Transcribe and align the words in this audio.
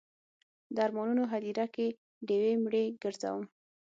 د 0.75 0.77
ارمانونو 0.87 1.23
هدیره 1.33 1.65
کې 1.75 1.87
ډیوې 2.27 2.53
مړې 2.63 2.85
ګرځوم 3.03 3.43